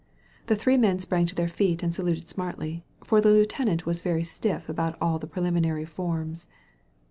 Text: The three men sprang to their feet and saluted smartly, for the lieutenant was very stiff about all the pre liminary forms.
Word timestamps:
The 0.47 0.55
three 0.55 0.77
men 0.77 0.97
sprang 0.97 1.27
to 1.27 1.35
their 1.35 1.47
feet 1.47 1.83
and 1.83 1.93
saluted 1.93 2.27
smartly, 2.27 2.83
for 3.03 3.21
the 3.21 3.29
lieutenant 3.29 3.85
was 3.85 4.01
very 4.01 4.23
stiff 4.23 4.67
about 4.67 4.97
all 4.99 5.19
the 5.19 5.27
pre 5.27 5.43
liminary 5.43 5.87
forms. 5.87 6.47